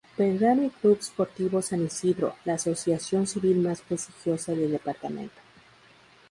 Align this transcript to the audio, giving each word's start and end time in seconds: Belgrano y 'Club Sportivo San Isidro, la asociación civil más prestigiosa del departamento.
Belgrano 0.17 0.63
y 0.63 0.71
'Club 0.71 0.97
Sportivo 1.03 1.61
San 1.61 1.85
Isidro, 1.85 2.33
la 2.43 2.55
asociación 2.55 3.27
civil 3.27 3.57
más 3.59 3.81
prestigiosa 3.81 4.51
del 4.55 4.71
departamento. 4.71 5.39